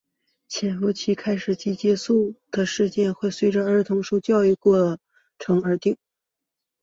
[0.47, 4.97] 潜伏期开始及结束的时间会随儿童受养育的过
[5.37, 5.95] 程而定。